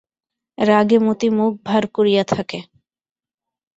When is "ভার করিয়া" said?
1.65-2.23